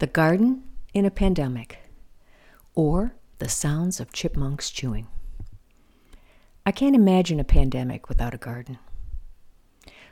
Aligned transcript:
The 0.00 0.06
Garden 0.06 0.62
in 0.94 1.04
a 1.04 1.10
Pandemic, 1.10 1.80
or 2.76 3.14
The 3.40 3.48
Sounds 3.48 3.98
of 3.98 4.12
Chipmunks 4.12 4.70
Chewing. 4.70 5.08
I 6.64 6.70
can't 6.70 6.94
imagine 6.94 7.40
a 7.40 7.44
pandemic 7.44 8.08
without 8.08 8.32
a 8.32 8.38
garden. 8.38 8.78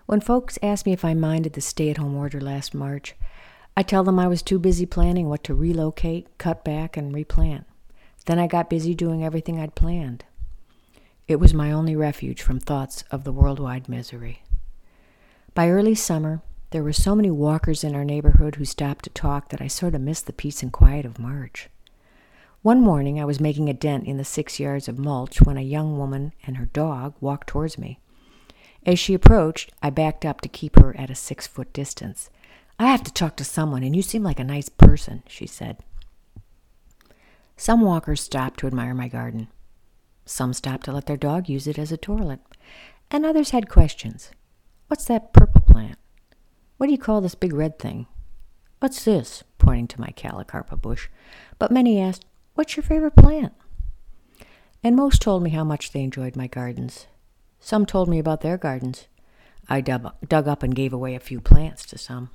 When 0.07 0.21
folks 0.21 0.59
ask 0.61 0.87
me 0.87 0.93
if 0.93 1.05
I 1.05 1.15
minded 1.15 1.53
the 1.53 1.61
stay 1.61 1.89
at 1.89 1.99
home 1.99 2.17
order 2.17 2.41
last 2.41 2.75
March, 2.75 3.15
I 3.77 3.85
tell 3.85 4.03
them 4.03 4.19
I 4.19 4.27
was 4.27 4.43
too 4.43 4.59
busy 4.59 4.87
planning 4.87 5.29
what 5.29 5.45
to 5.45 5.55
relocate, 5.55 6.37
cut 6.37 6.65
back, 6.65 6.97
and 6.97 7.15
replant. 7.15 7.65
Then 8.25 8.41
I 8.41 8.49
got 8.49 8.69
busy 8.69 8.93
doing 8.93 9.23
everything 9.23 9.61
I'd 9.61 9.77
planned. 9.77 10.25
It 11.29 11.37
was 11.37 11.55
my 11.55 11.71
only 11.71 11.95
refuge 11.95 12.43
from 12.43 12.59
thoughts 12.59 13.05
of 13.13 13.23
the 13.23 13.31
worldwide 13.31 13.89
misery. 13.89 14.43
By 15.55 15.71
early 15.71 15.95
summer, 15.95 16.43
there 16.71 16.83
were 16.83 16.93
so 16.93 17.15
many 17.15 17.31
walkers 17.31 17.85
in 17.85 17.95
our 17.95 18.05
neighborhood 18.05 18.57
who 18.57 18.65
stopped 18.65 19.05
to 19.05 19.11
talk 19.11 19.51
that 19.51 19.63
I 19.63 19.69
sort 19.69 19.95
of 19.95 20.01
missed 20.01 20.27
the 20.27 20.33
peace 20.33 20.63
and 20.63 20.73
quiet 20.73 21.07
of 21.07 21.19
March. 21.19 21.69
One 22.63 22.81
morning 22.81 23.21
I 23.21 23.25
was 23.25 23.39
making 23.39 23.69
a 23.69 23.75
dent 23.75 24.07
in 24.07 24.17
the 24.17 24.25
six 24.25 24.59
yards 24.59 24.89
of 24.89 24.99
mulch 24.99 25.41
when 25.43 25.57
a 25.57 25.63
young 25.63 25.97
woman 25.99 26.33
and 26.45 26.57
her 26.57 26.67
dog 26.67 27.15
walked 27.21 27.49
towards 27.49 27.79
me. 27.79 28.01
As 28.85 28.99
she 28.99 29.15
approached, 29.15 29.73
I 29.83 29.91
backed 29.91 30.25
up 30.25 30.41
to 30.41 30.49
keep 30.49 30.77
her 30.77 30.97
at 30.97 31.11
a 31.11 31.15
six 31.15 31.47
foot 31.47 31.73
distance. 31.73 32.31
I 32.79 32.89
have 32.89 33.05
to 33.05 33.13
talk 33.13 33.37
to 33.37 33.45
someone, 33.45 33.83
and 33.83 33.95
you 33.95 34.03
seem 34.03 34.23
like 34.23 34.41
a 34.41 34.45
nice 34.45 34.69
person, 34.69 35.23
she 35.29 35.47
said. 35.47 35.79
Some 37.57 37.81
walkers 37.81 38.21
stopped 38.21 38.61
to 38.61 38.67
admire 38.67 38.95
my 38.95 39.09
garden. 39.09 39.49
Some 40.25 40.53
stopped 40.53 40.85
to 40.85 40.93
let 40.93 41.07
their 41.07 41.17
dog 41.17 41.49
use 41.49 41.67
it 41.67 41.79
as 41.79 41.91
a 41.91 41.97
toilet. 41.97 42.41
And 43.11 43.25
others 43.25 43.51
had 43.51 43.69
questions. 43.69 44.31
What's 44.89 45.05
that 45.07 45.33
purple? 45.33 45.46
What 46.77 46.87
do 46.87 46.93
you 46.93 46.99
call 46.99 47.21
this 47.21 47.35
big 47.35 47.53
red 47.53 47.79
thing? 47.79 48.07
What's 48.81 49.05
this? 49.05 49.43
pointing 49.67 49.89
to 49.89 50.01
my 50.01 50.13
callicarpa 50.17 50.81
bush. 50.81 51.09
But 51.59 51.73
many 51.73 52.01
asked, 52.01 52.25
What's 52.55 52.77
your 52.77 52.85
favorite 52.85 53.17
plant? 53.17 53.53
And 54.83 54.95
most 54.95 55.21
told 55.21 55.43
me 55.43 55.51
how 55.51 55.65
much 55.65 55.91
they 55.93 56.03
enjoyed 56.03 56.37
my 56.37 56.47
gardens. 56.47 57.07
Some 57.59 57.85
told 57.85 58.09
me 58.09 58.21
about 58.21 58.43
their 58.43 58.57
gardens. 58.57 59.09
I 59.69 59.81
dug 59.81 60.49
up 60.49 60.63
and 60.63 60.75
gave 60.75 60.93
away 60.93 61.17
a 61.17 61.21
few 61.21 61.41
plants 61.41 61.85
to 61.87 61.99
some. 61.99 62.31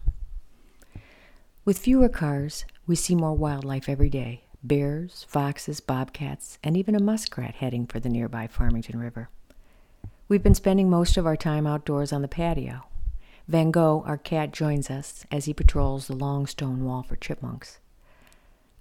With 1.63 1.79
fewer 1.79 2.09
cars, 2.09 2.65
we 2.85 2.95
see 2.95 3.15
more 3.15 3.33
wildlife 3.33 3.87
every 3.87 4.09
day 4.09 4.43
bears, 4.63 5.25
foxes, 5.27 5.79
bobcats, 5.79 6.59
and 6.63 6.77
even 6.77 6.93
a 6.93 6.99
muskrat 6.99 7.55
heading 7.55 7.87
for 7.87 7.99
the 7.99 8.09
nearby 8.09 8.45
Farmington 8.45 8.99
River. 8.99 9.29
We've 10.27 10.43
been 10.43 10.53
spending 10.53 10.89
most 10.89 11.17
of 11.17 11.25
our 11.25 11.37
time 11.37 11.65
outdoors 11.65 12.13
on 12.13 12.21
the 12.21 12.27
patio, 12.27 12.83
Van 13.47 13.71
Gogh, 13.71 14.03
our 14.05 14.17
cat, 14.17 14.51
joins 14.51 14.89
us 14.89 15.25
as 15.31 15.45
he 15.45 15.53
patrols 15.53 16.07
the 16.07 16.15
long 16.15 16.45
stone 16.45 16.85
wall 16.85 17.03
for 17.03 17.15
chipmunks. 17.15 17.79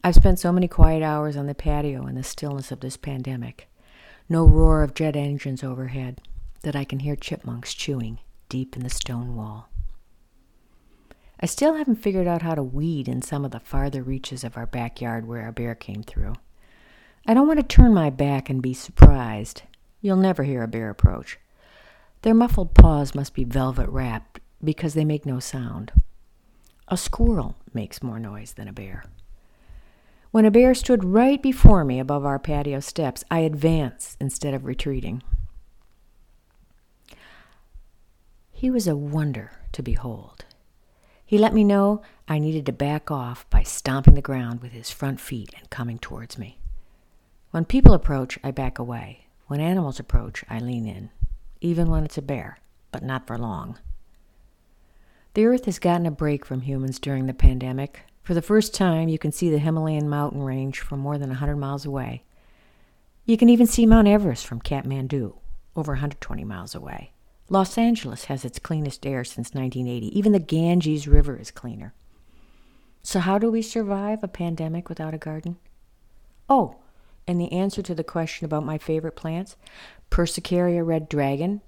I've 0.05 0.15
spent 0.15 0.39
so 0.39 0.53
many 0.53 0.69
quiet 0.69 1.03
hours 1.03 1.37
on 1.37 1.47
the 1.47 1.55
patio 1.55 2.07
in 2.07 2.15
the 2.15 2.23
stillness 2.23 2.71
of 2.71 2.81
this 2.81 2.97
pandemic, 2.97 3.69
no 4.29 4.47
roar 4.47 4.83
of 4.83 4.95
jet 4.95 5.17
engines 5.17 5.63
overhead, 5.63 6.21
that 6.63 6.77
I 6.77 6.85
can 6.85 7.01
hear 7.01 7.17
chipmunks 7.17 7.75
chewing 7.75 8.19
deep 8.49 8.77
in 8.77 8.83
the 8.83 8.91
stone 8.91 9.37
wall. 9.37 9.69
I 11.41 11.47
still 11.47 11.75
haven't 11.75 11.97
figured 11.97 12.27
out 12.27 12.43
how 12.43 12.55
to 12.55 12.63
weed 12.63 13.09
in 13.09 13.23
some 13.23 13.45
of 13.45 13.51
the 13.51 13.61
farther 13.61 14.03
reaches 14.03 14.45
of 14.45 14.57
our 14.57 14.67
backyard 14.67 15.27
where 15.27 15.43
our 15.43 15.53
bear 15.53 15.75
came 15.75 16.03
through. 16.03 16.35
I 17.27 17.33
don't 17.33 17.47
want 17.47 17.61
to 17.61 17.65
turn 17.65 17.95
my 17.95 18.11
back 18.11 18.51
and 18.51 18.61
be 18.61 18.75
surprised. 18.75 19.63
You'll 20.03 20.17
never 20.17 20.43
hear 20.43 20.63
a 20.63 20.69
bear 20.69 20.91
approach. 20.91 21.39
Their 22.23 22.35
muffled 22.35 22.75
paws 22.75 23.15
must 23.15 23.33
be 23.35 23.45
velvet 23.45 23.89
wrapped 23.89 24.40
because 24.63 24.95
they 24.95 25.05
make 25.05 25.25
no 25.27 25.41
sound. 25.41 25.93
A 26.89 26.97
squirrel 26.97 27.57
makes 27.73 28.03
more 28.03 28.19
noise 28.19 28.53
than 28.53 28.69
a 28.69 28.73
bear. 28.73 29.05
When 30.31 30.45
a 30.45 30.51
bear 30.51 30.75
stood 30.75 31.05
right 31.05 31.43
before 31.43 31.85
me 31.85 31.99
above 31.99 32.25
our 32.25 32.39
patio 32.39 32.81
steps, 32.81 33.25
I 33.31 33.41
advanced 33.41 34.17
instead 34.21 34.55
of 34.55 34.65
retreating. 34.65 35.23
He 38.53 38.71
was 38.71 38.87
a 38.87 38.97
wonder 38.97 39.53
to 39.73 39.83
behold. 39.83 40.45
He 41.25 41.39
let 41.39 41.55
me 41.55 41.65
know 41.65 42.03
I 42.29 42.39
needed 42.39 42.67
to 42.67 42.73
back 42.73 43.11
off 43.11 43.49
by 43.51 43.63
stomping 43.63 44.15
the 44.15 44.21
ground 44.21 44.61
with 44.61 44.73
his 44.73 44.91
front 44.91 45.21
feet 45.21 45.55
and 45.59 45.71
coming 45.71 45.99
towards 45.99 46.39
me. 46.39 46.59
When 47.51 47.65
people 47.65 47.95
approach, 47.95 48.39
I 48.45 48.51
back 48.51 48.79
away. 48.79 49.27
When 49.47 49.61
animals 49.61 49.99
approach, 49.99 50.45
I 50.49 50.61
lean 50.61 50.87
in, 50.87 51.11
even 51.61 51.89
when 51.89 52.05
it's 52.05 52.19
a 52.19 52.23
bear, 52.23 52.59
but 52.93 53.03
not 53.03 53.27
for 53.27 53.39
long. 53.39 53.79
The 55.35 55.45
Earth 55.45 55.67
has 55.67 55.79
gotten 55.79 56.07
a 56.07 56.11
break 56.11 56.45
from 56.45 56.63
humans 56.63 56.99
during 56.99 57.27
the 57.27 57.35
pandemic. 57.35 58.03
For 58.25 58.35
the 58.35 58.43
first 58.43 58.75
time, 58.75 59.09
you 59.09 59.19
can 59.19 59.31
see 59.31 59.49
the 59.49 59.59
Himalayan 59.59 60.09
mountain 60.09 60.43
range 60.43 60.81
from 60.81 60.99
more 60.99 61.19
than 61.19 61.29
100 61.29 61.57
miles 61.57 61.87
away. 61.87 62.25
You 63.25 63.37
can 63.37 63.49
even 63.49 63.69
see 63.69 63.87
Mount 63.87 64.09
Everest 64.09 64.45
from 64.45 64.61
Kathmandu, 64.61 65.37
over 65.77 65.93
120 65.93 66.45
miles 66.45 66.75
away. 66.75 67.13
Los 67.49 67.79
Angeles 67.79 68.25
has 68.25 68.45
its 68.45 68.59
cleanest 68.59 69.07
air 69.07 69.23
since 69.23 69.55
1980. 69.55 70.19
Even 70.19 70.33
the 70.33 70.41
Ganges 70.41 71.07
River 71.07 71.37
is 71.37 71.53
cleaner. 71.53 71.95
So, 73.03 73.21
how 73.21 73.39
do 73.39 73.53
we 73.53 73.63
survive 73.63 74.23
a 74.23 74.29
pandemic 74.29 74.89
without 74.89 75.15
a 75.15 75.19
garden? 75.19 75.59
Oh, 76.49 76.77
and 77.27 77.41
the 77.41 77.53
answer 77.53 77.83
to 77.83 77.95
the 77.95 78.05
question 78.05 78.45
about 78.45 78.67
my 78.67 78.79
favorite 78.79 79.15
plants 79.15 79.57
Persicaria 80.11 80.85
red 80.85 81.09
dragon, 81.09 81.61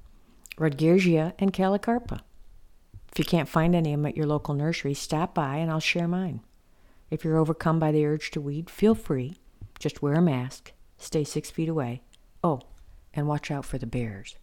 Rodgersia, 0.56 1.32
and 1.38 1.52
Callicarpa. 1.52 2.22
If 3.12 3.18
you 3.18 3.24
can't 3.26 3.48
find 3.48 3.74
any 3.74 3.92
of 3.92 4.00
them 4.00 4.06
at 4.06 4.16
your 4.16 4.26
local 4.26 4.54
nursery, 4.54 4.94
stop 4.94 5.34
by 5.34 5.56
and 5.56 5.70
I'll 5.70 5.80
share 5.80 6.08
mine. 6.08 6.40
If 7.10 7.24
you're 7.24 7.36
overcome 7.36 7.78
by 7.78 7.92
the 7.92 8.06
urge 8.06 8.30
to 8.30 8.40
weed, 8.40 8.70
feel 8.70 8.94
free. 8.94 9.36
Just 9.78 10.00
wear 10.00 10.14
a 10.14 10.22
mask, 10.22 10.72
stay 10.96 11.22
six 11.22 11.50
feet 11.50 11.68
away. 11.68 12.00
Oh, 12.42 12.62
and 13.12 13.28
watch 13.28 13.50
out 13.50 13.66
for 13.66 13.76
the 13.76 13.86
bears. 13.86 14.36